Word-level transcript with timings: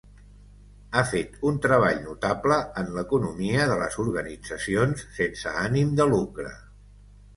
Ha 0.95 1.01
fet 1.09 1.35
un 1.49 1.59
treball 1.65 1.99
notable 2.07 2.57
en 2.83 2.89
l'economia 2.97 3.67
de 3.73 3.77
les 3.83 3.99
organitzacions 4.07 5.05
sense 5.19 5.55
ànim 5.69 5.97
de 6.01 6.09
lucre. 6.15 6.57